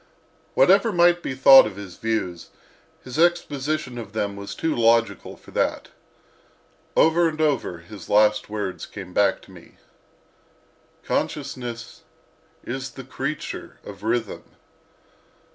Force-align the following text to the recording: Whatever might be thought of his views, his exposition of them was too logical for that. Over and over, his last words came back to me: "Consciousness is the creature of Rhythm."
Whatever 0.55 0.91
might 0.91 1.21
be 1.21 1.35
thought 1.35 1.67
of 1.67 1.75
his 1.75 1.97
views, 1.97 2.49
his 3.03 3.19
exposition 3.19 3.99
of 3.99 4.13
them 4.13 4.35
was 4.35 4.55
too 4.55 4.75
logical 4.75 5.37
for 5.37 5.51
that. 5.51 5.89
Over 6.95 7.29
and 7.29 7.39
over, 7.39 7.77
his 7.77 8.09
last 8.09 8.49
words 8.49 8.87
came 8.87 9.13
back 9.13 9.43
to 9.43 9.51
me: 9.51 9.77
"Consciousness 11.03 12.01
is 12.63 12.89
the 12.89 13.03
creature 13.03 13.77
of 13.83 14.01
Rhythm." 14.01 14.41